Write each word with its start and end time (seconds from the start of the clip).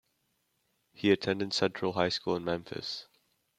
He 0.93 1.11
attended 1.11 1.53
Central 1.53 1.93
High 1.93 2.09
School 2.09 2.35
in 2.35 2.43
Memphis. 2.43 3.05